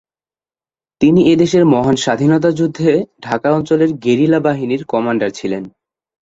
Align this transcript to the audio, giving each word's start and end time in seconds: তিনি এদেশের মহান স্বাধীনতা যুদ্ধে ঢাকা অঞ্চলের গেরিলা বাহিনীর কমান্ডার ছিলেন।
তিনি 1.01 1.21
এদেশের 1.31 1.63
মহান 1.65 1.95
স্বাধীনতা 1.95 2.49
যুদ্ধে 2.51 2.91
ঢাকা 3.21 3.49
অঞ্চলের 3.51 3.89
গেরিলা 4.03 4.39
বাহিনীর 4.39 4.81
কমান্ডার 4.85 5.31
ছিলেন। 5.31 5.63